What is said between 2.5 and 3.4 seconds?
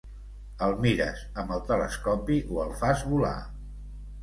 o el fas volar.